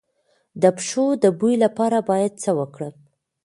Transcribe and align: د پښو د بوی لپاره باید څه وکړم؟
د 0.61 0.63
پښو 0.77 1.05
د 1.23 1.25
بوی 1.39 1.55
لپاره 1.63 1.97
باید 2.09 2.33
څه 2.43 2.51
وکړم؟ 2.59 2.93